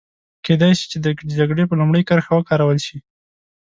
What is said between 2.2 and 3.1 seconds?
وکارول شي.